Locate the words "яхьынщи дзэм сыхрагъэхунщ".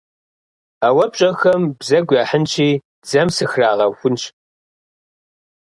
2.23-4.23